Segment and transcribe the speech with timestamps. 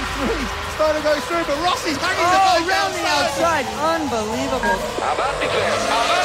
[0.00, 3.04] and three starting to go through, but Rossi's hanging oh, the ball oh, around the
[3.04, 3.66] outside.
[3.76, 4.80] Unbelievable.
[5.00, 5.46] How about the?
[5.88, 6.24] How about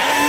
[0.00, 0.16] this?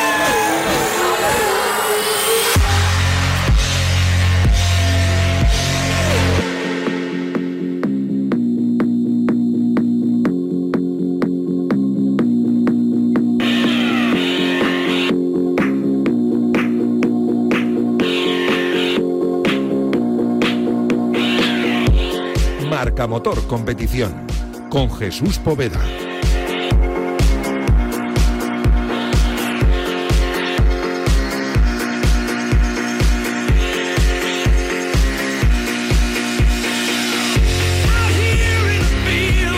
[23.07, 24.27] Motor Competición
[24.69, 25.81] con Jesús Poveda.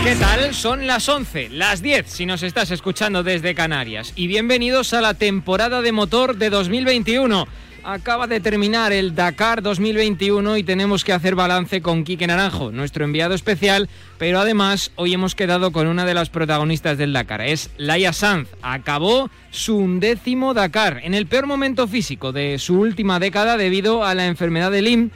[0.04, 0.54] ¿Qué tal?
[0.54, 4.12] Son las 11, las 10 si nos estás escuchando desde Canarias.
[4.16, 7.46] Y bienvenidos a la temporada de motor de 2021.
[7.86, 13.04] Acaba de terminar el Dakar 2021 y tenemos que hacer balance con Quique Naranjo, nuestro
[13.04, 17.68] enviado especial, pero además hoy hemos quedado con una de las protagonistas del Dakar, es
[17.76, 18.48] Laia Sanz.
[18.62, 24.14] Acabó su undécimo Dakar, en el peor momento físico de su última década debido a
[24.14, 25.10] la enfermedad de Lyme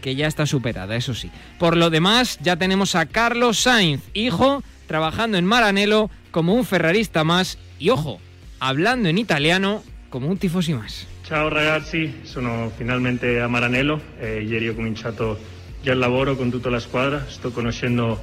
[0.00, 1.30] que ya está superada, eso sí.
[1.60, 7.22] Por lo demás, ya tenemos a Carlos Sainz, hijo, trabajando en Maranello como un ferrarista
[7.22, 8.18] más y, ojo,
[8.58, 11.06] hablando en italiano como un tifosi más.
[11.28, 14.00] Ciao ragazzi, sono finalmente a Maranello.
[14.18, 15.38] Eh, ieri ho cominciato
[15.82, 17.26] già il lavoro con tutta la squadra.
[17.28, 18.18] Sto conoscendo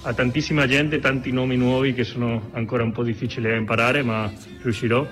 [0.00, 4.32] a tantissima gente, tanti nomi nuovi che sono ancora un po' difficili da imparare, ma
[4.62, 5.06] riuscirò.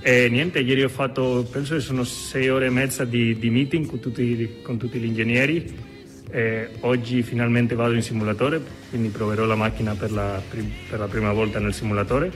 [0.00, 3.84] E niente, ieri ho fatto, penso che sono sei ore e mezza di, di meeting
[3.86, 5.76] con tutti, con tutti gli ingegneri.
[6.30, 10.40] E oggi finalmente vado in simulatore, quindi proverò la macchina per la,
[10.88, 12.30] per la prima volta nel simulatore.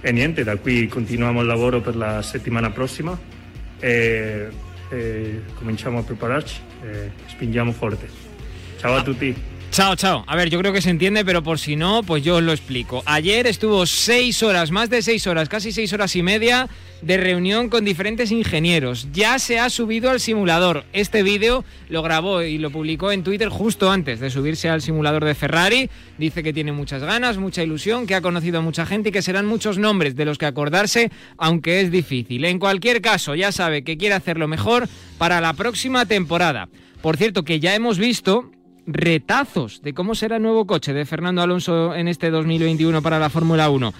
[0.00, 3.37] E niente, da qui continuiamo il lavoro per la settimana prossima
[3.80, 4.48] e,
[4.90, 8.08] e cominciamo a prepararci e spingiamo forte.
[8.78, 9.57] Ciao a tutti.
[9.70, 10.24] Chao, chao.
[10.26, 12.52] A ver, yo creo que se entiende, pero por si no, pues yo os lo
[12.52, 13.02] explico.
[13.06, 16.68] Ayer estuvo seis horas, más de seis horas, casi seis horas y media
[17.02, 19.08] de reunión con diferentes ingenieros.
[19.12, 20.84] Ya se ha subido al simulador.
[20.92, 25.24] Este vídeo lo grabó y lo publicó en Twitter justo antes de subirse al simulador
[25.24, 25.90] de Ferrari.
[26.16, 29.22] Dice que tiene muchas ganas, mucha ilusión, que ha conocido a mucha gente y que
[29.22, 32.44] serán muchos nombres de los que acordarse, aunque es difícil.
[32.46, 36.68] En cualquier caso, ya sabe que quiere hacerlo mejor para la próxima temporada.
[37.00, 38.50] Por cierto, que ya hemos visto
[38.88, 43.28] retazos de cómo será el nuevo coche de Fernando Alonso en este 2021 para la
[43.28, 43.92] Fórmula 1.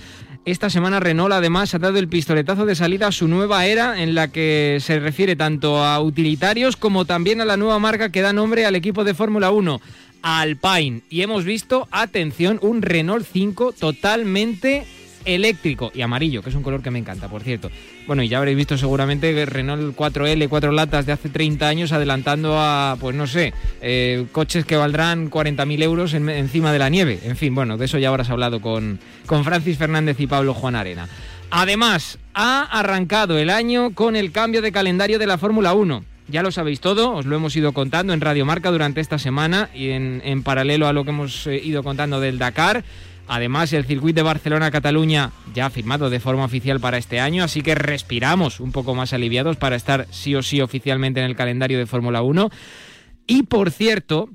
[0.47, 4.15] Esta semana Renault además ha dado el pistoletazo de salida a su nueva era en
[4.15, 8.32] la que se refiere tanto a utilitarios como también a la nueva marca que da
[8.32, 9.78] nombre al equipo de Fórmula 1,
[10.22, 11.03] Alpine.
[11.10, 14.87] Y hemos visto, atención, un Renault 5 totalmente
[15.26, 17.70] eléctrico y amarillo, que es un color que me encanta, por cierto.
[18.09, 22.59] Bueno, y ya habréis visto seguramente Renault 4L, 4 latas de hace 30 años adelantando
[22.59, 23.53] a, pues no sé,
[23.83, 27.19] eh, coches que valdrán 40.000 euros encima de la nieve.
[27.25, 30.75] En fin, bueno, de eso ya habrás hablado con, con Francis Fernández y Pablo Juan
[30.75, 31.07] Arena.
[31.51, 36.03] Además, ha arrancado el año con el cambio de calendario de la Fórmula 1.
[36.29, 39.69] Ya lo sabéis todo, os lo hemos ido contando en Radio Marca durante esta semana
[39.75, 42.85] y en, en paralelo a lo que hemos eh, ido contando del Dakar.
[43.28, 47.61] Además, el circuito de Barcelona-Cataluña ya ha firmado de forma oficial para este año, así
[47.61, 51.78] que respiramos un poco más aliviados para estar sí o sí oficialmente en el calendario
[51.78, 52.50] de Fórmula 1.
[53.27, 54.31] Y por cierto,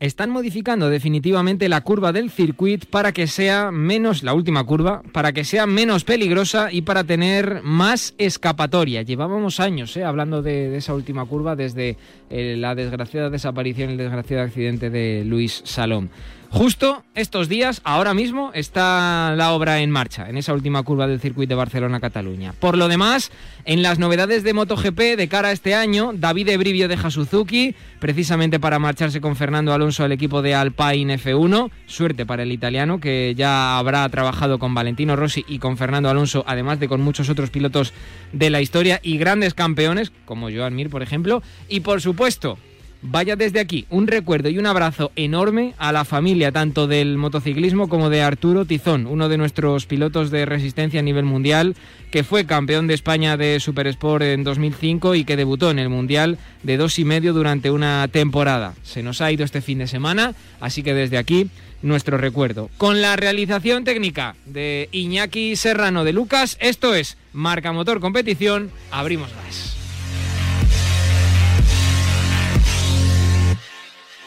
[0.00, 5.32] están modificando definitivamente la curva del circuito para que sea menos, la última curva, para
[5.32, 9.02] que sea menos peligrosa y para tener más escapatoria.
[9.02, 11.96] Llevábamos años eh, hablando de, esa última curva desde
[12.30, 16.08] eh, la desgraciada desaparición, el desgraciado accidente de Luis Salom.
[16.50, 21.20] Justo estos días, ahora mismo, está la obra en marcha, en esa última curva del
[21.20, 22.54] circuito de Barcelona-Cataluña.
[22.58, 23.30] Por lo demás,
[23.66, 28.58] en las novedades de MotoGP de cara a este año, David Ebrivio deja Suzuki, precisamente
[28.58, 31.70] para marcharse con Fernando Alonso al equipo de Alpine F1.
[31.84, 36.44] Suerte para el italiano, que ya habrá trabajado con Valentino Rossi y con Fernando Alonso,
[36.46, 37.92] además de con muchos otros pilotos
[38.32, 41.42] de la historia y grandes campeones, como Joan Mir, por ejemplo.
[41.68, 42.58] Y por supuesto,
[43.00, 47.88] Vaya desde aquí un recuerdo y un abrazo enorme a la familia tanto del motociclismo
[47.88, 51.76] como de Arturo Tizón, uno de nuestros pilotos de resistencia a nivel mundial,
[52.10, 55.88] que fue campeón de España de Super Sport en 2005 y que debutó en el
[55.88, 58.74] Mundial de dos y medio durante una temporada.
[58.82, 61.50] Se nos ha ido este fin de semana, así que desde aquí
[61.82, 62.68] nuestro recuerdo.
[62.78, 69.30] Con la realización técnica de Iñaki Serrano de Lucas, esto es Marca Motor Competición, abrimos
[69.32, 69.77] gas.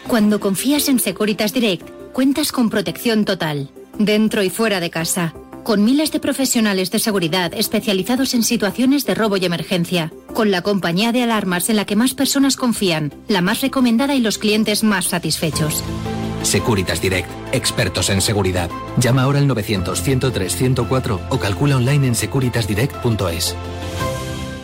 [0.07, 5.33] Cuando confías en Securitas Direct, cuentas con protección total, dentro y fuera de casa.
[5.63, 10.63] con miles de profesionales de seguridad especializados en situaciones de robo y emergencia, con la
[10.63, 14.83] compañía de alarmas en la que más personas confían, la más recomendada y los clientes
[14.83, 15.83] más satisfechos.
[16.42, 18.69] Securitas Direct, expertos en seguridad.
[18.97, 23.56] Llama ahora al 900-103-104 o calcula online en securitasdirect.es.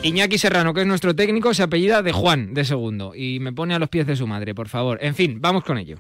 [0.04, 3.74] Iñaki Serrano, que es nuestro técnico, se apellida de Juan, de segundo, y me pone
[3.74, 5.00] a los pies de su madre, por favor.
[5.02, 5.98] En fin, vamos con ello.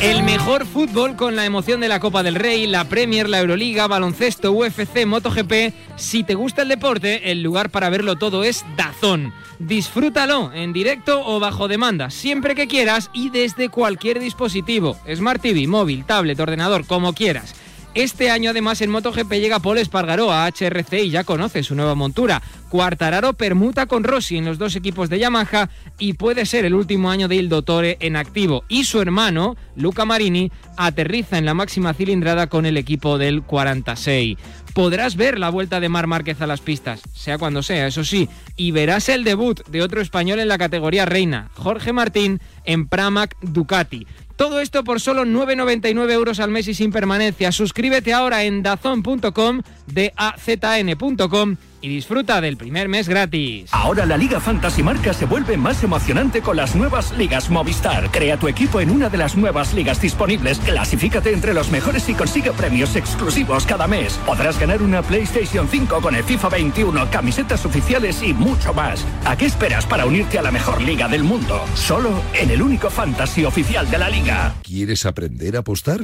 [0.00, 3.86] El mejor fútbol con la emoción de la Copa del Rey, la Premier, la Euroliga,
[3.86, 5.72] baloncesto, UFC, MotoGP.
[5.96, 9.32] Si te gusta el deporte, el lugar para verlo todo es Dazón.
[9.58, 14.96] Disfrútalo en directo o bajo demanda, siempre que quieras y desde cualquier dispositivo.
[15.12, 17.54] Smart TV, móvil, tablet, ordenador, como quieras.
[17.94, 21.94] Este año además en MotoGP llega Paul Espargaró a HRC y ya conoce su nueva
[21.94, 22.42] montura.
[22.68, 25.70] Cuartararo permuta con Rossi en los dos equipos de Yamaha
[26.00, 28.64] y puede ser el último año de Il Dottore en activo.
[28.68, 34.38] Y su hermano, Luca Marini, aterriza en la máxima cilindrada con el equipo del 46.
[34.74, 38.28] Podrás ver la vuelta de Mar Márquez a las pistas, sea cuando sea, eso sí,
[38.56, 43.36] y verás el debut de otro español en la categoría reina, Jorge Martín, en Pramac
[43.40, 44.08] Ducati.
[44.36, 47.52] Todo esto por solo 9,99 euros al mes y sin permanencia.
[47.52, 53.68] Suscríbete ahora en dazón.com, dazn.com y disfruta del primer mes gratis.
[53.70, 58.10] Ahora la Liga Fantasy Marca se vuelve más emocionante con las nuevas ligas Movistar.
[58.10, 62.14] Crea tu equipo en una de las nuevas ligas disponibles, clasifícate entre los mejores y
[62.14, 64.18] consigue premios exclusivos cada mes.
[64.24, 69.04] Podrás ganar una PlayStation 5 con el FIFA 21, camisetas oficiales y mucho más.
[69.26, 71.62] ¿A qué esperas para unirte a la mejor liga del mundo?
[71.74, 74.54] Solo en el único fantasy oficial de la liga.
[74.62, 76.00] ¿Quieres aprender a apostar?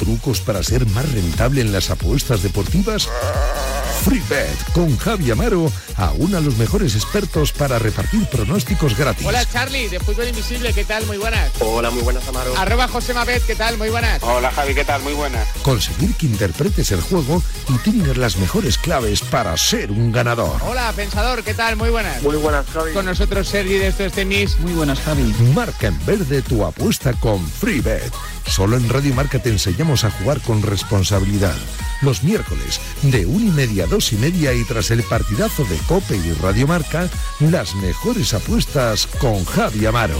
[0.00, 3.08] ¿Trucos para ser más rentable en las apuestas deportivas?
[4.04, 9.26] FreeBet con Javi Amaro aúna a los mejores expertos para repartir pronósticos gratis.
[9.26, 11.04] Hola Charlie, de Fútbol Invisible, ¿qué tal?
[11.06, 11.50] Muy buenas.
[11.60, 12.56] Hola, muy buenas Amaro.
[12.56, 13.76] Arroba José Mabet, ¿qué tal?
[13.76, 14.22] Muy buenas.
[14.22, 15.02] Hola Javi, ¿qué tal?
[15.02, 15.46] Muy buenas.
[15.62, 20.60] Conseguir que interpretes el juego y tengas las mejores claves para ser un ganador.
[20.66, 21.76] Hola Pensador, ¿qué tal?
[21.76, 22.22] Muy buenas.
[22.22, 22.92] Muy buenas Javi.
[22.92, 24.58] Con nosotros Sergi de estos tenis.
[24.60, 25.34] Muy buenas Javi.
[25.54, 28.12] Marca en verde tu apuesta con FreeBet.
[28.46, 31.54] Solo en Radio Marca te enseñamos a jugar con responsabilidad.
[32.02, 35.76] Los miércoles, de una y media a dos y media y tras el partidazo de
[35.88, 37.10] Cope y Radio Marca,
[37.40, 40.18] las mejores apuestas con Javi Amaro.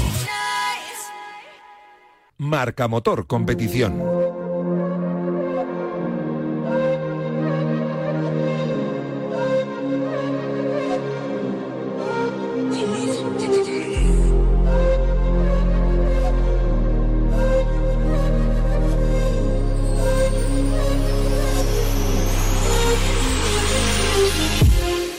[2.37, 4.20] Marca Motor Competición.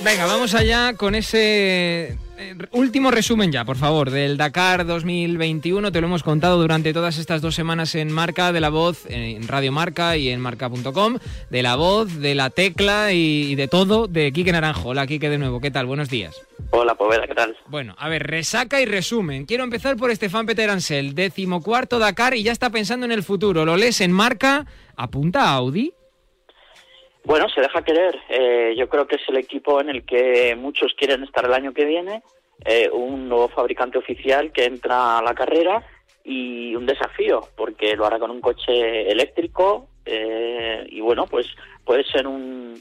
[0.04, 5.92] Venga, vamos allá con ese eh, último resumen ya, por favor, del Dakar 2021.
[5.92, 9.48] Te lo hemos contado durante todas estas dos semanas en Marca, de la voz, en
[9.48, 11.20] Radio Marca y en marca.com,
[11.52, 14.90] de la voz, de la tecla y, y de todo de Quique Naranjo.
[14.90, 15.62] Hola, Quique, de nuevo.
[15.62, 15.86] ¿Qué tal?
[15.86, 16.42] Buenos días.
[16.72, 17.56] Hola, Poveda, ¿qué tal?
[17.68, 19.46] Bueno, a ver, resaca y resumen.
[19.46, 23.66] Quiero empezar por Estefan Peter Ansel, decimocuarto Dakar y ya está pensando en el futuro.
[23.66, 24.66] Lo lees en Marca,
[24.96, 25.94] apunta a Audi.
[27.24, 28.18] Bueno, se deja querer.
[28.30, 31.74] Eh, yo creo que es el equipo en el que muchos quieren estar el año
[31.74, 32.24] que viene.
[32.66, 35.84] Eh, un nuevo fabricante oficial que entra a la carrera
[36.24, 41.48] y un desafío, porque lo hará con un coche eléctrico eh, y bueno, pues
[41.84, 42.80] puede ser un,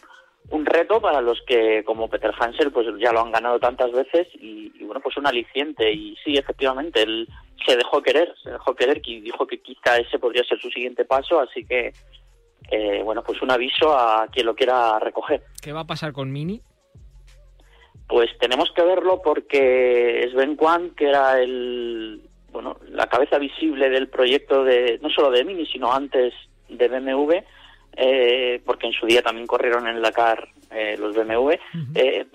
[0.50, 4.28] un reto para los que, como Peter Hansel, pues ya lo han ganado tantas veces
[4.34, 5.90] y, y bueno, pues un aliciente.
[5.92, 7.28] Y sí, efectivamente, él
[7.66, 11.04] se dejó querer, se dejó querer y dijo que quizá ese podría ser su siguiente
[11.04, 11.92] paso, así que
[12.70, 15.42] eh, bueno, pues un aviso a quien lo quiera recoger.
[15.62, 16.60] ¿Qué va a pasar con Mini?
[18.06, 22.22] Pues tenemos que verlo porque Sven Kwan, que era el,
[22.52, 26.34] bueno, la cabeza visible del proyecto de, no solo de Mini, sino antes
[26.68, 27.34] de BMW,
[27.96, 31.54] eh, porque en su día también corrieron en la CAR eh, los BMW,
[31.94, 32.26] eh,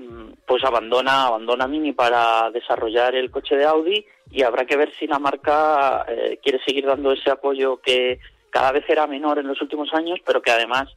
[0.46, 5.08] pues abandona, abandona Mini para desarrollar el coche de Audi y habrá que ver si
[5.08, 8.20] la marca eh, quiere seguir dando ese apoyo que
[8.55, 10.88] cada vez era menor en los últimos años, pero que además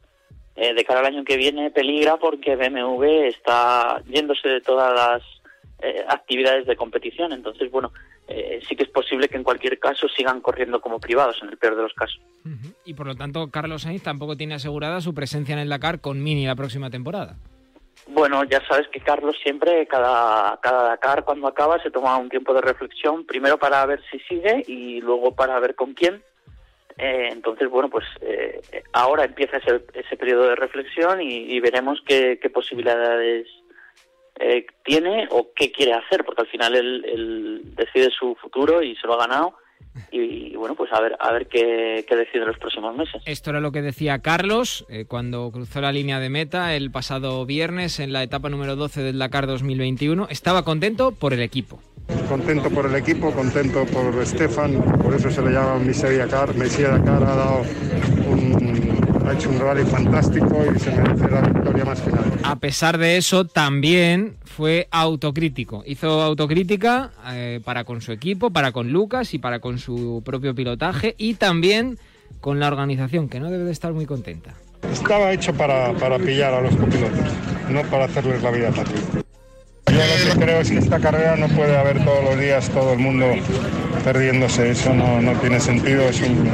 [0.55, 5.21] eh, de cara al año que viene peligra porque BMW está yéndose de todas las
[5.79, 7.33] eh, actividades de competición.
[7.33, 7.91] Entonces, bueno,
[8.29, 11.57] eh, sí que es posible que en cualquier caso sigan corriendo como privados, en el
[11.57, 12.21] peor de los casos.
[12.85, 16.23] Y por lo tanto, Carlos Sainz tampoco tiene asegurada su presencia en el Dakar con
[16.23, 17.35] Mini la próxima temporada.
[18.07, 22.53] Bueno, ya sabes que Carlos siempre, cada, cada Dakar cuando acaba, se toma un tiempo
[22.53, 26.23] de reflexión, primero para ver si sigue y luego para ver con quién.
[26.99, 32.39] Eh, entonces, bueno, pues eh, ahora empieza ese, ese periodo de reflexión y, veremos qué,
[32.41, 33.47] qué posibilidades
[34.37, 38.97] eh, tiene o qué quiere hacer, porque al final él, él decide su futuro y
[38.97, 39.55] se lo ha ganado
[40.11, 43.21] y, bueno, pues a ver, a ver qué, qué decide los próximos meses.
[43.25, 47.45] Esto era lo que decía Carlos eh, cuando cruzó la línea de meta el pasado
[47.45, 50.27] viernes en la etapa número 12 del Dakar 2021.
[50.29, 51.79] Estaba contento por el equipo.
[52.27, 56.55] Contento por el equipo, contento por Stefan, por eso se le llama Messi Dakar.
[56.55, 57.61] Messi Dakar ha dado
[58.27, 58.68] un,
[59.29, 62.23] ha hecho un rally fantástico y se merece la victoria más final.
[62.43, 65.83] A pesar de eso, también fue autocrítico.
[65.85, 70.55] Hizo autocrítica eh, para con su equipo, para con Lucas y para con su propio
[70.55, 71.99] pilotaje y también
[72.41, 74.53] con la organización, que no debe de estar muy contenta.
[74.91, 77.19] Estaba hecho para, para pillar a los copilotos,
[77.69, 79.23] no para hacerles la vida fácil.
[79.87, 82.93] Yo lo que creo es que esta carrera no puede haber todos los días todo
[82.93, 83.25] el mundo
[84.03, 86.51] perdiéndose, eso no, no tiene sentido, es un,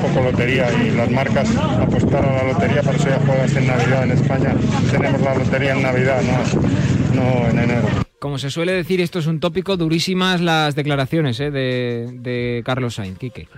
[0.00, 4.04] poco lotería y las marcas apostar a la lotería, por eso ya juegas en Navidad
[4.04, 4.54] en España,
[4.90, 7.88] tenemos la lotería en Navidad, no, no en enero.
[8.18, 11.50] Como se suele decir, esto es un tópico, durísimas las declaraciones ¿eh?
[11.50, 13.48] de, de, Carlos Sainz, Quique.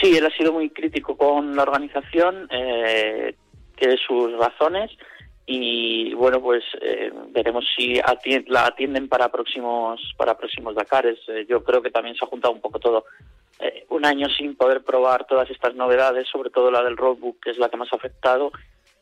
[0.00, 3.34] Sí, él ha sido muy crítico con la organización, eh,
[3.76, 4.90] tiene sus razones
[5.44, 8.00] y bueno pues eh, veremos si
[8.46, 12.54] la atienden para próximos para próximos Dakares eh, yo creo que también se ha juntado
[12.54, 13.04] un poco todo
[13.62, 17.50] eh, un año sin poder probar todas estas novedades sobre todo la del roadbook que
[17.50, 18.52] es la que más ha afectado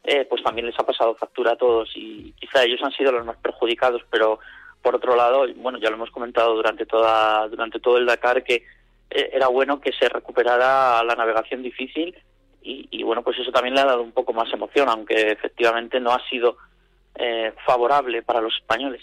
[0.04, 3.26] eh, pues también les ha pasado factura a todos y quizá ellos han sido los
[3.26, 4.38] más perjudicados pero
[4.82, 8.64] por otro lado bueno ya lo hemos comentado durante toda durante todo el Dakar que
[9.10, 12.14] eh, era bueno que se recuperara la navegación difícil
[12.62, 16.12] y, bueno, pues eso también le ha dado un poco más emoción, aunque efectivamente no
[16.12, 16.58] ha sido
[17.14, 19.02] eh, favorable para los españoles.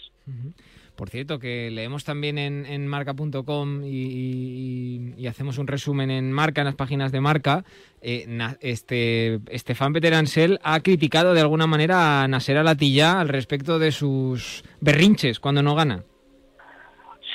[0.98, 6.76] Por cierto, que leemos también en, marca.com y, hacemos un resumen en marca, en las
[6.76, 7.64] páginas de marca.
[8.02, 8.26] Eh,
[8.62, 14.64] este Estefan Peteransel ha criticado de alguna manera a Nasser Alatilla al respecto de sus
[14.82, 16.04] berrinches cuando no gana.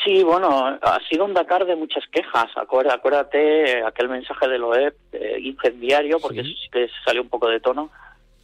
[0.04, 2.50] Sí, bueno, ha sido un Dakar de muchas quejas.
[2.56, 7.48] Acuérdate, eh, aquel mensaje de Loeb eh, incendiario, porque eso sí que salió un poco
[7.48, 7.90] de tono.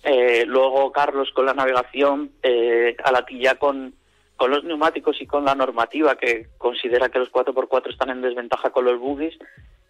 [0.04, 3.94] Eh, luego Carlos con la navegación, eh, Alatilla con,
[4.38, 8.70] con los neumáticos y con la normativa que considera que los 4x4 están en desventaja
[8.70, 9.36] con los buggies.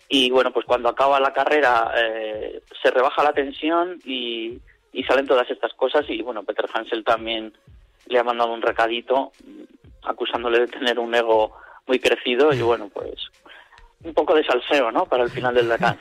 [0.08, 4.58] Y bueno, pues cuando acaba la carrera eh, se rebaja la tensión y,
[4.90, 6.06] y salen todas estas cosas.
[6.08, 7.52] Y bueno, Peter Hansel también
[8.06, 9.32] le ha mandado un recadito
[10.02, 11.52] acusándole de tener un ego
[11.86, 13.20] muy crecido y bueno, pues
[14.02, 15.04] un poco de salseo, ¿no?
[15.04, 15.98] Para el final del Dakar.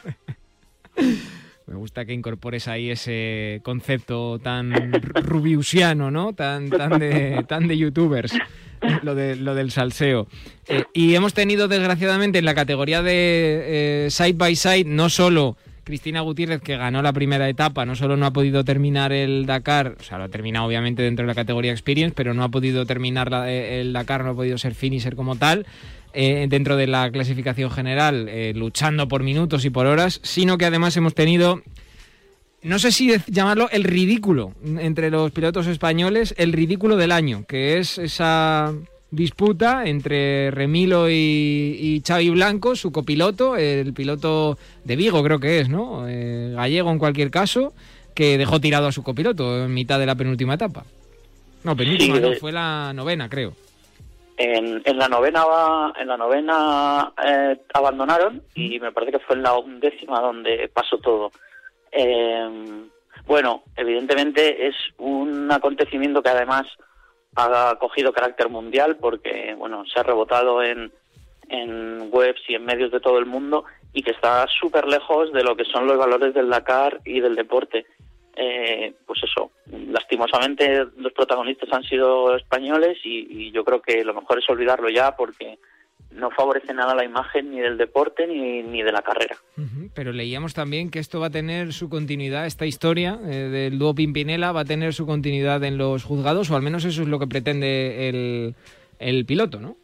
[1.67, 6.31] Me gusta que incorpores ahí ese concepto tan rubiusiano, ¿no?
[6.31, 8.33] Tan, tan, de, tan de youtubers,
[9.03, 10.27] lo, de, lo del salseo.
[10.69, 15.57] Eh, y hemos tenido, desgraciadamente, en la categoría de eh, side by side, no solo
[15.83, 19.97] Cristina Gutiérrez, que ganó la primera etapa, no solo no ha podido terminar el Dakar,
[19.99, 22.85] o sea, lo ha terminado obviamente dentro de la categoría Experience, pero no ha podido
[22.85, 25.65] terminar eh, el Dakar, no ha podido ser finisher como tal.
[26.19, 30.65] Eh, dentro de la clasificación general, eh, luchando por minutos y por horas, sino que
[30.65, 31.61] además hemos tenido
[32.63, 37.77] no sé si llamarlo el ridículo entre los pilotos españoles, el ridículo del año, que
[37.77, 38.73] es esa
[39.11, 45.69] disputa entre Remilo y, Xavi Blanco, su copiloto, el piloto de Vigo creo que es,
[45.69, 46.09] ¿no?
[46.09, 47.73] Eh, gallego en cualquier caso,
[48.15, 50.83] que dejó tirado a su copiloto en mitad de la penúltima etapa.
[51.63, 53.53] No, penúltima no, fue la novena, creo.
[54.39, 55.43] En, en la novena
[55.99, 60.99] en la novena eh, abandonaron y me parece que fue en la undécima donde pasó
[60.99, 61.31] todo.
[61.91, 62.87] Eh,
[63.25, 66.67] bueno, evidentemente es un acontecimiento que además
[67.35, 70.91] ha cogido carácter mundial porque bueno se ha rebotado en,
[71.49, 75.43] en webs y en medios de todo el mundo y que está súper lejos de
[75.43, 77.87] lo que son los valores del Dakar y del deporte.
[78.39, 79.51] Eh, pues eso,
[79.89, 85.15] lastimosamente los protagonistas han sido españoles y, yo creo que lo mejor es olvidarlo ya
[85.15, 85.57] porque
[86.11, 89.37] no favorece nada la imagen ni del deporte ni, ni de la carrera.
[89.95, 93.95] Pero leíamos también que esto va a tener su continuidad, esta historia eh, del dúo
[93.95, 97.17] Pimpinela va a tener su continuidad en los juzgados, o al menos eso es lo
[97.17, 98.55] que pretende el,
[98.99, 99.77] el piloto, ¿no?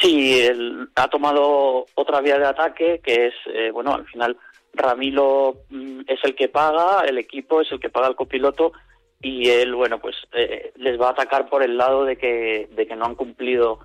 [0.00, 4.36] Sí, él ha tomado otra vía de ataque que es, eh, bueno, al final
[4.78, 8.72] Ramilo mm, es el que paga, el equipo es el que paga al copiloto
[9.20, 12.86] y él, bueno, pues eh, les va a atacar por el lado de que, de
[12.86, 13.80] que no han cumplido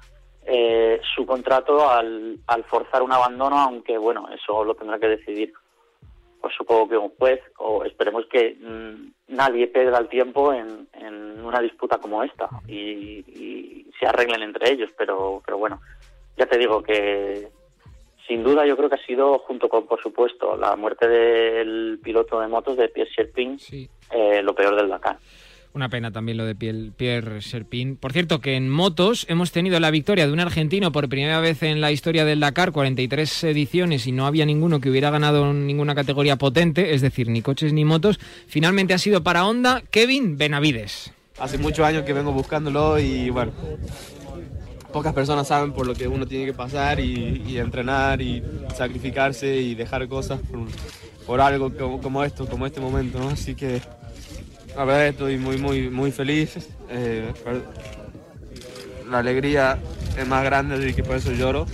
[0.45, 5.53] eh, su contrato al, al forzar un abandono, aunque bueno, eso lo tendrá que decidir,
[6.39, 11.43] pues supongo que un juez, o esperemos que mm, nadie pierda el tiempo en, en,
[11.43, 15.79] una disputa como esta y, y, se arreglen entre ellos, pero, pero bueno,
[16.35, 17.47] ya te digo que
[18.27, 22.39] sin duda yo creo que ha sido, junto con, por supuesto, la muerte del piloto
[22.39, 23.57] de motos de Pierre Sherpin,
[24.11, 25.17] eh, lo peor del Dakar.
[25.73, 27.97] Una pena también lo de Pierre Serpín.
[27.97, 31.63] Por cierto, que en motos hemos tenido la victoria de un argentino por primera vez
[31.63, 35.95] en la historia del Dakar, 43 ediciones y no había ninguno que hubiera ganado ninguna
[35.95, 38.19] categoría potente, es decir, ni coches ni motos.
[38.45, 41.11] Finalmente ha sido para Honda Kevin Benavides.
[41.39, 43.51] Hace muchos años que vengo buscándolo y bueno,
[44.93, 48.41] pocas personas saben por lo que uno tiene que pasar y, entrenar y
[48.75, 50.39] sacrificarse y dejar cosas
[51.25, 51.71] por, algo
[52.01, 53.29] como, esto, como este momento, ¿no?
[53.29, 53.81] Así que
[54.77, 56.69] la verdad estoy muy, muy, muy feliz.
[56.89, 57.33] Eh,
[59.09, 59.79] la alegría
[60.17, 61.65] es más grande y que por eso lloro.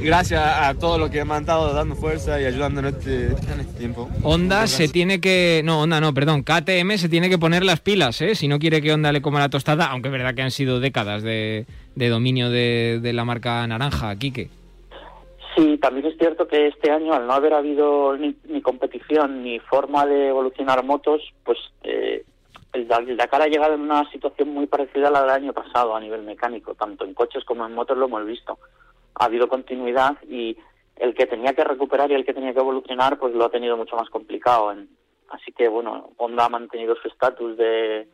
[0.00, 3.60] Gracias a todo lo que me han estado dando fuerza y ayudando en este, en
[3.60, 4.08] este tiempo.
[4.22, 5.62] Honda se tiene que.
[5.64, 6.42] No, Honda no, perdón.
[6.42, 8.34] KTM se tiene que poner las pilas, ¿eh?
[8.34, 10.80] Si no quiere que Honda le coma la tostada, aunque es verdad que han sido
[10.80, 14.50] décadas de, dominio de, de la marca naranja, Quique.
[15.56, 20.04] Sí, también es cierto que este año, al no haber habido ni, competición ni forma
[20.04, 22.24] de evolucionar motos, pues eh,
[22.74, 26.00] el, Dakar ha llegado en una situación muy parecida a la del año pasado a
[26.00, 28.58] nivel mecánico, tanto en coches como en motos lo hemos visto.
[29.18, 30.56] Ha habido continuidad y
[30.96, 33.76] el que tenía que recuperar y el que tenía que evolucionar, pues lo ha tenido
[33.76, 34.74] mucho más complicado.
[35.30, 38.08] así que, bueno, Honda ha mantenido su estatus de,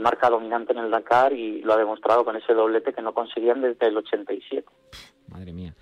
[0.00, 3.62] marca dominante en el Dakar y lo ha demostrado con ese doblete que no conseguían
[3.62, 4.66] desde el 87.
[5.28, 5.74] Madre mía.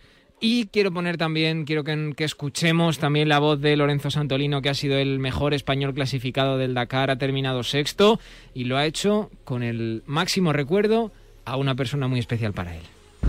[0.45, 4.75] Y quiero poner también, quiero que, escuchemos también la voz de Lorenzo Santolino, que ha
[4.75, 8.19] sido el mejor español clasificado del Dakar, ha terminado sexto
[8.53, 11.13] y lo ha hecho con el máximo recuerdo
[11.45, 12.83] a una persona muy especial para él.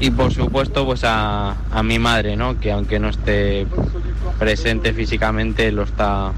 [0.04, 2.60] Y por supuesto, pues a, mi madre, ¿no?
[2.60, 3.66] Que aunque no esté
[4.38, 6.34] presente físicamente, lo está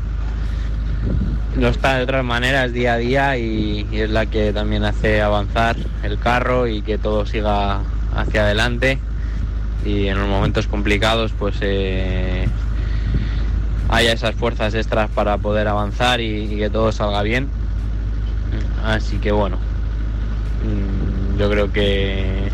[1.58, 5.20] lo está de otras maneras día a día y, y, es la que también hace
[5.24, 7.82] avanzar el carro y que todo siga
[8.16, 9.00] hacia adelante
[9.84, 12.48] y en los momentos complicados pues eh,
[13.90, 17.48] haya esas fuerzas extras para poder avanzar y, que todo salga bien.
[18.84, 22.45] Así que bueno, mm, yo creo que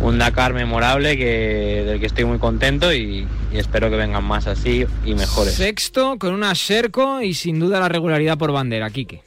[0.00, 4.84] un Dakar memorable que, del que estoy muy contento y, espero que vengan más así
[5.04, 5.54] y mejores.
[5.54, 9.22] Sexto con una Serco y sin duda la regularidad por bandera, Quique.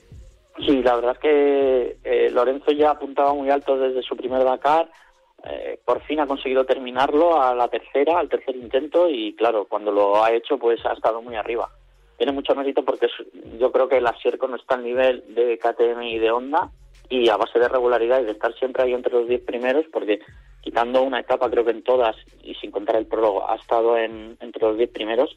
[0.66, 4.90] Sí, la verdad es que eh, Lorenzo ya apuntaba muy alto desde su primer Dakar
[5.44, 9.92] eh, por fin ha conseguido terminarlo a la tercera, al tercer intento y claro, cuando
[9.92, 11.70] lo ha hecho pues ha estado muy arriba.
[12.18, 13.08] Tiene mucho mérito porque
[13.58, 16.70] yo creo que el Asierco no está al nivel de KTM y de Honda
[17.10, 20.20] y a base de regularidad y de estar siempre ahí entre los diez primeros porque
[20.62, 24.38] quitando una etapa creo que en todas y sin contar el prólogo ha estado en,
[24.40, 25.36] entre los diez primeros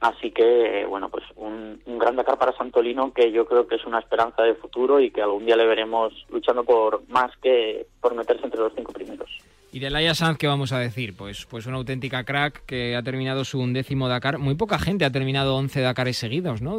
[0.00, 3.98] Así que, bueno, pues un, gran Dakar para Santolino que yo creo que es una
[3.98, 8.44] esperanza de futuro y que algún día le veremos luchando por más que por meterse
[8.44, 9.28] entre los cinco primeros.
[9.72, 11.16] ¿Y de Laia Sanz qué vamos a decir?
[11.16, 14.38] Pues, pues una auténtica crack que ha terminado su undécimo Dakar.
[14.38, 16.78] Muy poca gente ha terminado 11 Dakares seguidos, ¿no?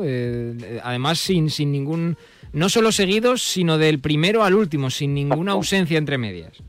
[0.84, 2.18] además, sin, sin ningún...
[2.52, 6.64] No solo seguidos, sino del primero al último, sin ninguna ausencia entre medias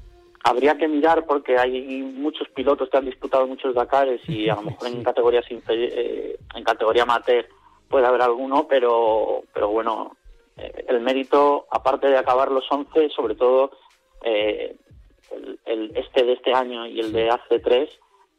[0.44, 4.62] habría que mirar porque hay muchos pilotos que han disputado muchos Dakares y a lo
[4.62, 7.46] mejor en categorías eh, en categoría amateur
[7.88, 10.16] puede haber alguno, pero pero bueno,
[10.57, 13.72] eh, el mérito aparte de acabar los 11, sobre todo
[14.22, 14.76] eh,
[15.66, 17.90] el, este de este año y el de hace tres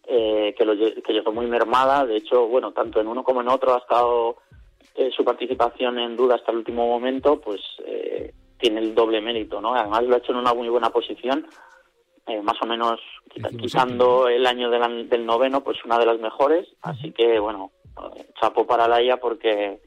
[0.03, 3.73] que lo que llegó muy mermada, de hecho, bueno, tanto en uno como en otro
[3.73, 4.35] ha estado
[5.15, 7.61] su participación en duda hasta el último momento, pues
[8.57, 9.73] tiene el doble mérito, ¿no?
[9.73, 11.47] Además lo ha hecho en una muy buena posición
[12.27, 12.99] eh, más o menos
[13.59, 16.67] quitando el año del, noveno, pues una de las mejores.
[16.81, 17.71] Así que, bueno,
[18.39, 19.81] chapo para Laia porque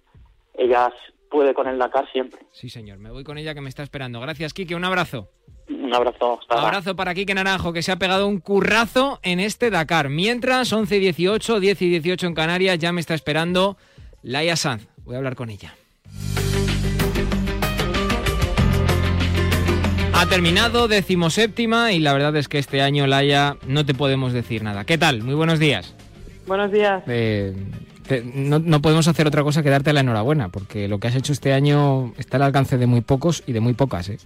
[0.55, 0.93] ella
[1.31, 2.41] puede con el Dakar siempre.
[2.53, 2.99] Sí, señor.
[2.99, 4.21] Me voy con ella que me está esperando.
[4.21, 4.75] Gracias, Quique.
[4.75, 5.29] Un abrazo.
[5.69, 6.41] Un abrazo.
[6.51, 10.09] Un abrazo para Quique Naranjo, que se ha pegado un currazo en este Dakar.
[10.09, 13.77] Mientras, 11 y 18, 10 y 18 en Canarias, ya me está esperando
[14.23, 14.89] Laia Sanz.
[15.05, 15.75] Voy a hablar con ella.
[20.17, 24.63] Ha terminado decimoséptima y la verdad es que este año, Laia, no te podemos decir
[24.63, 24.85] nada.
[24.85, 25.23] ¿Qué tal?
[25.23, 25.93] Muy buenos días.
[26.47, 27.03] Buenos días.
[27.09, 27.53] Eh,
[28.35, 31.53] no, podemos hacer otra cosa que darte la enhorabuena, porque lo que has hecho este
[31.53, 34.09] año está al alcance de muy pocos y de muy pocas.
[34.09, 34.19] ¿eh?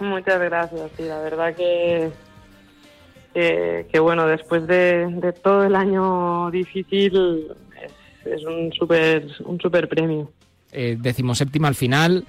[0.00, 2.10] Muchas gracias, sí, la verdad que,
[3.34, 7.48] que, bueno, después de, todo el año difícil
[8.24, 10.30] es, un súper un super premio.
[10.72, 12.24] Eh, decimoséptima al final,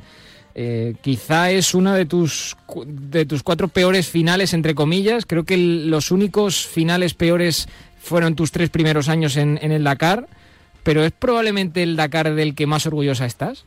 [0.55, 5.25] eh, quizá es una de tus, de tus cuatro peores finales, entre comillas.
[5.25, 7.67] Creo que los únicos finales peores
[7.99, 10.27] fueron tus tres primeros años en, el Dakar,
[10.83, 13.65] pero ¿es probablemente el Dakar del que más orgullosa estás?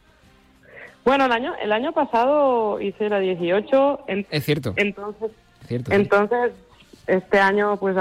[1.05, 4.01] Bueno, el año, el año pasado hice la 18.
[4.31, 4.75] es cierto.
[4.77, 5.31] Entonces,
[5.69, 6.53] entonces
[7.07, 7.97] este año, pues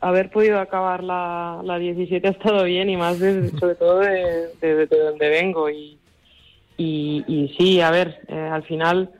[0.00, 4.86] haber podido acabar la, la 17 ha estado bien y más sobre todo de, de,
[4.86, 5.68] de donde vengo.
[5.68, 5.95] Y,
[6.76, 9.10] Y, y sí, a ver, eh, al final,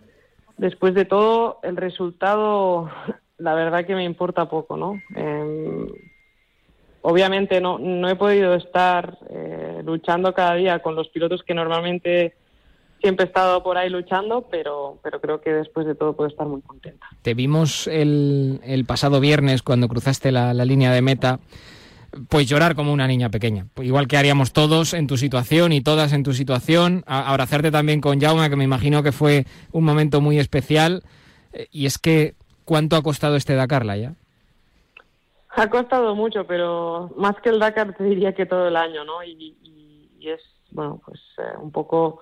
[0.57, 2.91] después de todo, el resultado,
[3.39, 5.01] la verdad que me importa poco, ¿no?
[5.15, 5.89] Em,
[7.03, 12.35] obviamente no, no he podido estar eh, luchando cada día con los pilotos que normalmente
[13.01, 16.47] siempre he estado por ahí luchando, pero, pero creo que después de todo puedo estar
[16.47, 17.07] muy contenta.
[17.23, 21.39] Te vimos el, el pasado viernes cuando cruzaste la, la línea de meta
[22.29, 23.67] pues llorar como una niña pequeña.
[23.81, 27.05] Igual que haríamos todos en tu situación y todas en tu situación.
[27.07, 31.03] Abrazarte también con Jaume, que me imagino que fue un momento muy especial.
[31.53, 34.15] Eh, y es que, ¿cuánto ha costado este Dakar, ya?
[35.51, 39.23] Ha costado mucho, pero más que el Dakar te diría que todo el año, ¿no?
[39.23, 42.21] Y, y, y es, bueno, pues eh, un poco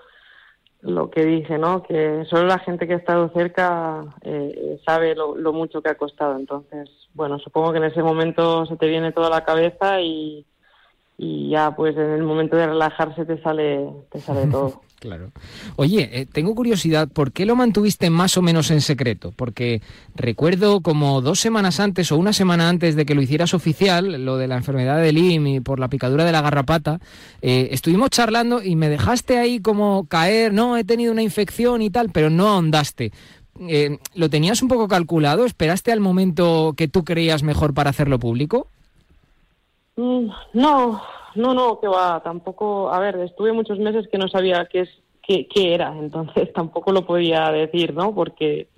[0.85, 1.83] lo que dije, ¿no?
[1.83, 5.97] Que solo la gente que ha estado cerca eh, sabe lo, lo, mucho que ha
[5.97, 6.37] costado.
[6.37, 10.44] Entonces, bueno, supongo que en ese momento se te viene toda la cabeza y,
[11.16, 14.83] y ya, pues en el momento de relajarse te sale, te sale todo.
[15.05, 15.33] Claro.
[15.77, 19.35] Oye, eh, tengo curiosidad, ¿por qué lo mantuviste más o menos en secreto?
[19.37, 19.83] Porque
[20.14, 24.38] recuerdo como dos semanas antes o una semana antes de que lo hicieras oficial, lo
[24.38, 27.01] de la enfermedad de Lyme y por la picadura de la garrapata,
[27.43, 31.90] eh, estuvimos charlando y me dejaste ahí como caer, no, he tenido una infección y
[31.90, 33.12] tal, pero no ahondaste.
[33.69, 35.45] Eh, ¿Lo tenías un poco calculado?
[35.45, 38.69] ¿Esperaste al momento que tú creías mejor para hacerlo público?
[39.97, 41.03] Mm, no,
[41.37, 44.90] no, no, que va, tampoco, a ver, estuve muchos meses que no sabía qué es
[45.27, 48.14] qué, qué era, entonces tampoco lo podía decir, ¿no?
[48.14, 48.68] Porque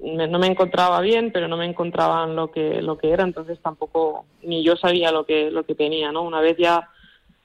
[0.00, 3.58] me, no me encontraba bien, pero no me encontraban lo que lo que era, entonces
[3.60, 6.22] tampoco ni yo sabía lo que lo que tenía, ¿no?
[6.22, 6.88] Una vez ya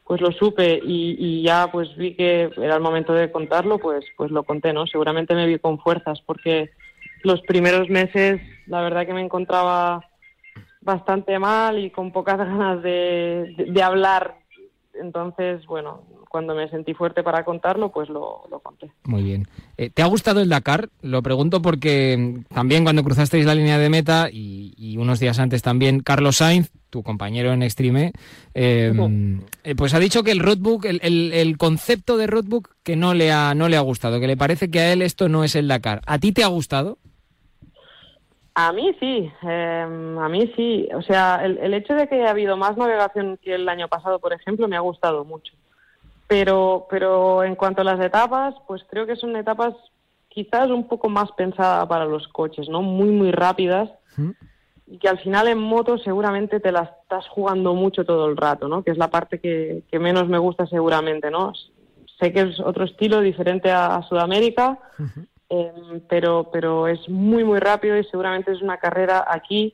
[0.06, 4.32] pues lo supe y, ya pues vi que era el momento de contarlo, pues pues
[4.32, 4.88] lo conté, ¿no?
[4.88, 6.72] Seguramente me vi con fuerzas porque
[7.24, 10.06] los primeros meses la verdad que me encontraba
[10.80, 14.47] bastante mal y con pocas ganas de, de hablar
[15.02, 18.92] entonces, bueno, cuando me sentí fuerte para contarlo, pues lo, lo conté.
[19.06, 19.48] Muy bien.
[19.78, 20.90] Eh, ¿Te ha gustado el Dakar?
[21.02, 25.62] Lo pregunto porque también cuando cruzasteis la línea de meta y, y unos días antes
[25.62, 28.14] también Carlos Sainz, tu compañero en Extreme,
[28.54, 29.42] eh, uh
[29.76, 33.32] pues ha dicho que el roadbook, el, el, el, concepto de roadbook que no le,
[33.32, 35.68] ha, no le ha gustado, que le parece que a él esto no es el
[35.68, 36.02] Dakar.
[36.06, 36.98] ¿A ti te ha gustado?
[38.60, 40.90] A mí sí, eh, a mí sí.
[40.96, 44.18] O sea, el, el, hecho de que haya habido más navegación que el año pasado,
[44.18, 45.54] por ejemplo, me ha gustado mucho.
[46.28, 49.76] Pero, pero en cuanto a las etapas, pues creo que son etapas
[50.28, 52.82] quizás un poco más pensadas para los coches, ¿no?
[52.82, 53.92] Muy, muy rápidas.
[54.88, 58.68] Y que al final en moto seguramente te las estás jugando mucho todo el rato,
[58.68, 58.82] ¿no?
[58.82, 61.54] Que es la parte que, que menos me gusta seguramente, ¿no?
[62.20, 64.80] Sé que es otro estilo diferente a, a Sudamérica.
[64.98, 69.74] Uh -huh eh, pero, pero es muy, muy rápido y seguramente es una carrera aquí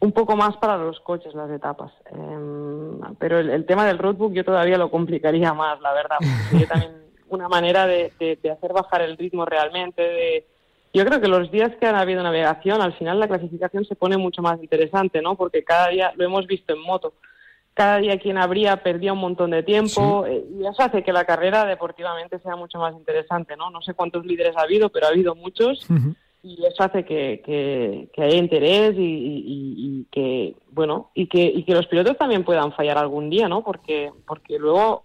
[0.00, 1.92] un poco más para los coches, las etapas.
[2.06, 6.18] Eh, pero el, el, tema del roadbook yo todavía lo complicaría más, la verdad.
[6.50, 10.02] Sería también una manera de, de, de, hacer bajar el ritmo realmente.
[10.02, 10.46] De...
[10.92, 14.16] Yo creo que los días que han habido navegación, al final la clasificación se pone
[14.16, 15.34] mucho más interesante, ¿no?
[15.36, 17.14] Porque cada día lo hemos visto en moto
[17.74, 20.44] cada día quien habría perdía un montón de tiempo sí.
[20.58, 23.70] y eso hace que la carrera deportivamente sea mucho más interesante, ¿no?
[23.70, 26.14] No sé cuántos líderes ha habido, pero ha habido muchos uh -huh.
[26.44, 31.44] y eso hace que, que, que haya interés y, y, y, que, bueno, y que,
[31.44, 33.62] y que los pilotos también puedan fallar algún día, ¿no?
[33.64, 35.04] Porque, porque luego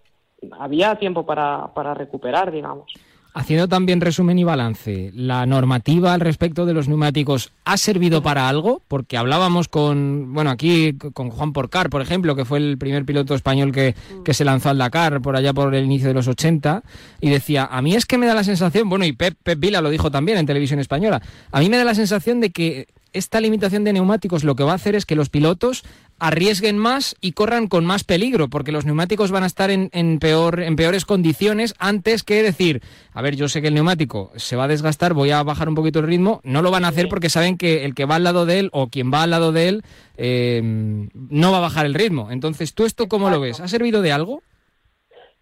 [0.59, 2.91] había tiempo para, para recuperar, digamos.
[3.31, 8.49] Haciendo también resumen y balance, ¿la normativa al respecto de los neumáticos ha servido para
[8.49, 8.81] algo?
[8.87, 13.35] Porque hablábamos con, bueno, aquí con Juan Porcar, por ejemplo, que fue el primer piloto
[13.35, 13.93] español que,
[14.25, 16.83] que se lanzó al Dakar por allá por el inicio de los 80,
[17.21, 19.81] y decía, a mí es que me da la sensación, bueno, y Pep, Pep Vila
[19.81, 23.41] lo dijo también en televisión española, a mí me da la sensación de que esta
[23.41, 25.83] limitación de neumáticos lo que va a hacer es que los pilotos
[26.19, 30.19] arriesguen más y corran con más peligro, porque los neumáticos van a estar en, en,
[30.19, 32.81] peor, en peores condiciones antes que decir,
[33.13, 35.75] a ver, yo sé que el neumático se va a desgastar, voy a bajar un
[35.75, 38.23] poquito el ritmo, no lo van a hacer porque saben que el que va al
[38.23, 39.83] lado de él o quien va al lado de él
[40.17, 42.31] eh, no va a bajar el ritmo.
[42.31, 43.59] Entonces, ¿tú esto cómo lo ves?
[43.59, 44.41] ¿Ha servido de algo?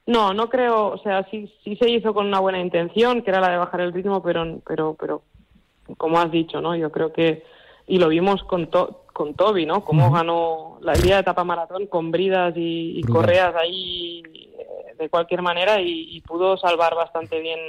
[0.06, 3.42] No, no creo, o sea, sí, sí se hizo con una buena intención, que era
[3.42, 5.22] la de bajar el ritmo, pero, pero, pero
[5.98, 6.76] como has dicho, ¿no?
[6.76, 7.44] Yo creo que
[7.88, 9.84] y lo vimos con, to con Toby, ¿no?
[9.84, 10.14] Cómo uh -huh.
[10.14, 15.42] ganó la día de etapa maratón con bridas y, y correas ahí eh, de cualquier
[15.42, 17.60] manera y, y, pudo salvar bastante bien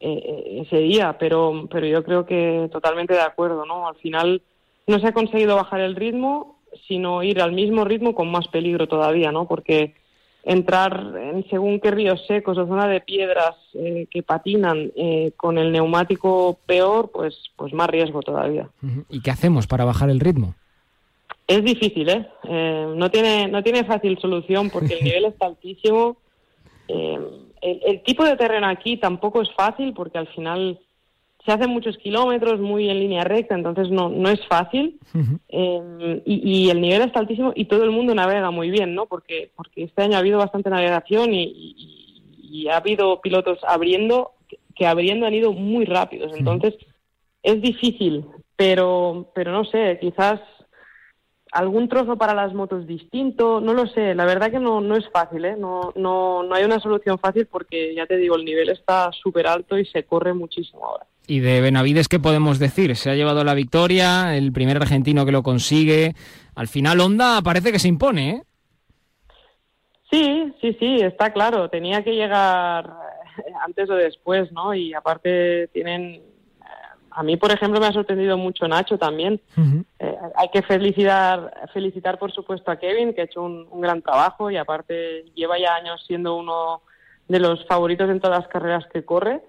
[0.00, 3.88] eh, ese día, pero, pero yo creo que totalmente de acuerdo, ¿no?
[3.88, 4.42] Al final
[4.86, 8.86] no se ha conseguido bajar el ritmo, sino ir al mismo ritmo con más peligro
[8.86, 9.48] todavía, ¿no?
[9.48, 9.94] Porque
[10.44, 15.56] entrar en según qué ríos secos o zona de piedras eh, que patinan eh, con
[15.56, 18.68] el neumático peor, pues, pues más riesgo todavía.
[19.08, 20.54] ¿Y qué hacemos para bajar el ritmo?
[21.46, 22.26] Es difícil, ¿eh?
[22.44, 26.18] eh no, tiene, no tiene fácil solución porque el nivel está altísimo
[26.88, 27.18] Eh,
[27.62, 30.78] el, el tipo de terreno aquí tampoco es fácil porque al final
[31.44, 34.98] se hacen muchos kilómetros muy en línea recta, entonces no, no es fácil.
[35.48, 36.34] Eh, y,
[36.66, 39.06] y el nivel está altísimo y todo el mundo navega muy bien, ¿no?
[39.06, 44.32] Porque, porque este año ha habido bastante navegación y, y- y ha habido pilotos abriendo
[44.48, 46.32] que- que abriendo han ido muy rápidos.
[46.36, 46.74] Entonces
[47.42, 48.24] es difícil,
[48.56, 50.40] pero, pero no sé, quizás
[51.56, 55.08] algún trozo para las motos distinto, no lo sé, la verdad que no, no es
[55.08, 55.56] fácil, ¿eh?
[55.58, 59.46] no, no, no hay una solución fácil porque ya te digo, el nivel está súper
[59.46, 61.06] alto y se corre muchísimo ahora.
[61.26, 62.94] Y de Benavides, ¿qué podemos decir?
[62.94, 66.14] Se ha llevado la victoria, el primer argentino que lo consigue.
[66.54, 68.42] Al final, Honda parece que se impone, ¿eh?
[70.10, 72.92] Sí, sí, sí, está claro, tenía que llegar
[73.38, 74.72] eh, antes o después, ¿no?
[74.72, 76.22] Y aparte tienen,
[77.18, 79.40] a mí por ejemplo me ha sorprendido mucho Nacho también.
[79.98, 84.02] Eh, hay que felicitar, felicitar por supuesto a Kevin, que ha hecho un, un gran
[84.02, 86.82] trabajo y aparte lleva ya años siendo uno
[87.28, 89.42] de los favoritos en todas las carreras que corre.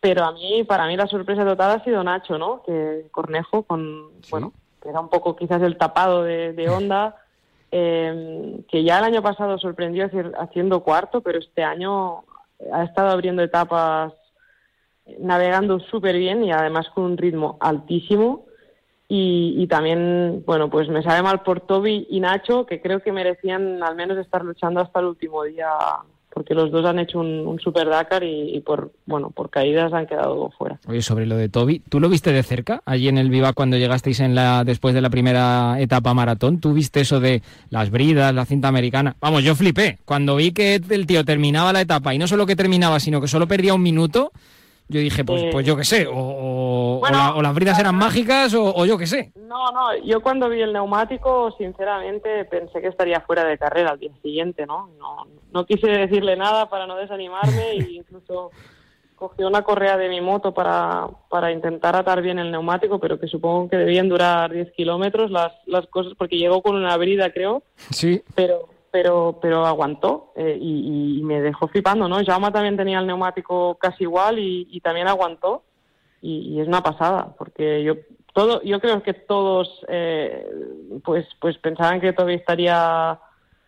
[0.00, 2.62] Pero a mí, para mí la sorpresa total ha sido Nacho, ¿no?
[2.66, 7.16] Que Cornejo, con, bueno, que era un poco quizás el tapado de, de Honda,
[7.72, 12.24] eh, que ya el año pasado sorprendió haci- haciendo cuarto, pero este año
[12.72, 14.12] ha estado abriendo etapas,
[15.18, 18.46] navegando súper bien y además con un ritmo altísimo.
[19.06, 23.80] Y, también, bueno, pues me sabe mal por Toby y Nacho, que creo que merecían
[23.82, 25.68] al menos estar luchando hasta el último día,
[26.30, 29.92] porque los dos han hecho un, un super Dakar y, y por, bueno, por caídas
[29.92, 30.80] han quedado fuera.
[30.88, 33.76] Oye, sobre lo de Toby, ¿tú lo viste de cerca allí en el Viva cuando
[33.76, 36.58] llegasteis en la después de la primera etapa maratón?
[36.58, 39.14] ¿Tú viste eso de las bridas, la cinta americana?
[39.20, 39.98] Vamos, yo flipé.
[40.04, 43.28] Cuando vi que el tío terminaba la etapa y no solo que terminaba, sino que
[43.28, 44.32] solo perdía un minuto,
[44.88, 47.54] yo dije, pues, Eh, pues yo qué sé, o, o- o bueno, la- o las
[47.54, 49.32] bridas eran mágicas o, o yo qué sé.
[49.36, 53.98] No, no, yo cuando vi el neumático, sinceramente pensé que estaría fuera de carrera al
[53.98, 54.88] día siguiente, ¿no?
[54.98, 58.50] No, no quise decirle nada para no desanimarme e incluso
[59.16, 63.28] cogí una correa de mi moto para, para intentar atar bien el neumático, pero que
[63.28, 67.62] supongo que debían durar 10 kilómetros las, las cosas, porque llegó con una brida, creo,
[67.90, 68.22] Sí.
[68.34, 72.24] pero pero pero aguantó eh, y, y me dejó flipando, ¿no?
[72.24, 75.64] Jaume también tenía el neumático casi igual y, también aguantó
[76.22, 77.96] y, es una pasada porque yo
[78.32, 80.46] todo yo creo que todos eh,
[81.02, 83.18] pues pues pensaban que todavía estaría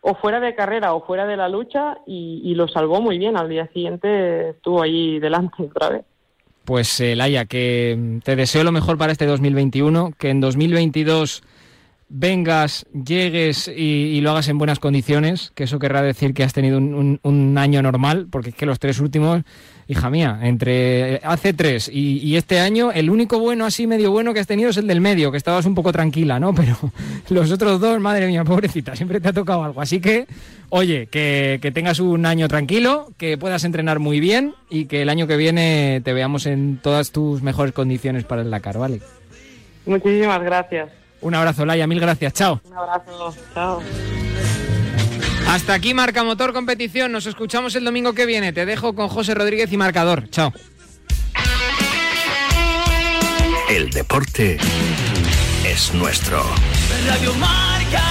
[0.01, 3.49] o fuera de carrera o fuera de la lucha y, lo salvó muy bien al
[3.49, 6.05] día siguiente estuvo ahí delante otra vez
[6.65, 11.43] Pues eh, Laia, que te deseo lo mejor para este 2021, que en 2022
[12.09, 16.79] vengas, llegues y, lo hagas en buenas condiciones, que eso querrá decir que has tenido
[16.79, 19.43] un, año normal, porque es que los tres últimos,
[19.89, 24.41] hija mía, entre hace tres y, este año, el único bueno, así medio bueno que
[24.41, 26.55] has tenido es el del medio, que estabas un poco tranquila, ¿no?
[26.55, 26.77] Pero
[27.29, 29.81] los otros dos, madre mía, pobrecita, siempre te ha tocado algo.
[29.81, 30.27] Así que,
[30.69, 35.09] oye, que, que tengas un año tranquilo, que puedas entrenar muy bien y que el
[35.09, 39.01] año que viene te veamos en todas tus mejores condiciones para el Dakar, ¿vale?
[39.87, 42.61] muchísimas gracias Un abrazo, Laia, mil gracias, chao.
[42.65, 43.83] un abrazo chao
[45.49, 48.53] Hasta aquí Marca Motor Competición, nos escuchamos el domingo que viene.
[48.53, 50.53] Te dejo con José Rodríguez y Marcador, chao.
[53.69, 54.57] El deporte
[55.65, 56.45] es nuestro.
[57.09, 58.05] Radio Marca.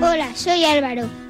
[0.00, 1.29] Hola, soy Álvaro.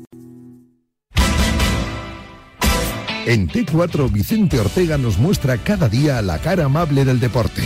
[3.25, 7.61] En T4 Vicente Ortega nos muestra cada día la cara amable del deporte.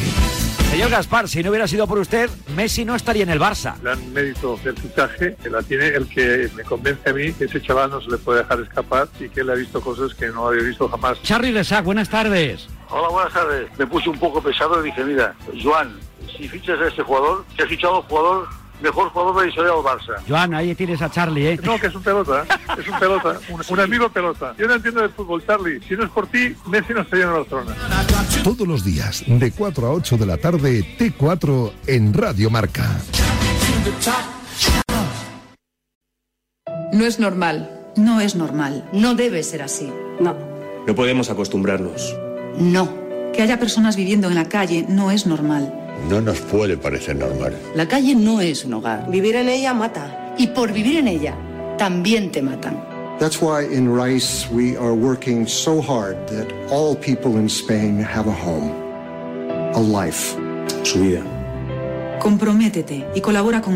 [0.69, 3.79] Señor Gaspar, si no hubiera sido por usted, Messi no estaría en el Barça.
[3.81, 7.61] gran mérito del fichaje que la tiene el que me convence a mí que ese
[7.61, 10.47] chaval no se le puede dejar escapar y que él ha visto cosas que no
[10.47, 11.21] había visto jamás.
[11.21, 12.67] Charlie Lesac, buenas tardes.
[12.89, 13.67] Hola, buenas tardes.
[13.77, 15.97] Me puse un poco pesado y dije, mira, Joan,
[16.37, 18.49] si fichas a este jugador, que has fichado a un jugador,
[18.81, 20.23] mejor jugador de la historia del Barça.
[20.27, 21.59] Joan, ahí tienes a Charlie, ¿eh?
[21.63, 22.45] No, que es un pelota,
[22.77, 24.53] es un pelota, un, un amigo pelota.
[24.57, 25.81] Yo no entiendo de fútbol, Charlie.
[25.87, 27.75] Si no es por ti, Messi no estaría en Barcelona.
[28.43, 32.85] Todos los días, de 4 a 8 de la tarde, T4 en Radio Marca.
[36.93, 37.69] No es normal.
[37.97, 38.87] No es normal.
[38.93, 39.91] No debe ser así.
[40.19, 40.35] No.
[40.87, 42.15] No podemos acostumbrarnos.
[42.57, 42.89] No.
[43.33, 45.73] Que haya personas viviendo en la calle no es normal.
[46.09, 47.57] No nos puede parecer normal.
[47.73, 49.09] La calle no es un hogar.
[49.09, 50.35] Vivir en ella mata.
[50.37, 51.35] Y por vivir en ella,
[51.77, 52.79] también te matan.
[53.17, 58.27] That's why in Rice we are working so hard that all people in Spain have
[58.27, 58.71] a home,
[59.73, 60.35] a life.
[60.83, 61.23] Su vida.
[62.19, 63.73] Comprométete y colabora con